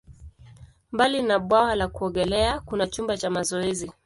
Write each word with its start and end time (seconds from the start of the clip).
Mbali 0.91 1.21
na 1.21 1.39
bwawa 1.39 1.75
la 1.75 1.87
kuogelea, 1.87 2.59
kuna 2.59 2.87
chumba 2.87 3.17
cha 3.17 3.29
mazoezi. 3.29 3.91